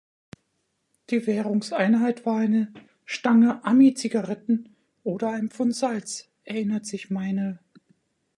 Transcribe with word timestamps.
Die 1.11 1.27
Währungseinheit 1.27 2.25
war 2.25 2.37
eine 2.37 2.73
Stange 3.05 3.63
Ami-Zigaretten 3.63 4.75
oder 5.03 5.29
ein 5.29 5.51
Pfund 5.51 5.75
Salz“, 5.75 6.27
erinnert 6.43 6.87
sich 6.87 7.11
Meinel. 7.11 7.59